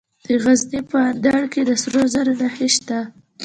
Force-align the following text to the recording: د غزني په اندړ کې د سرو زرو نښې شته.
د 0.25 0.27
غزني 0.43 0.79
په 0.89 0.97
اندړ 1.09 1.41
کې 1.53 1.61
د 1.69 1.71
سرو 1.81 2.01
زرو 2.13 2.33
نښې 2.39 2.67
شته. 2.75 2.99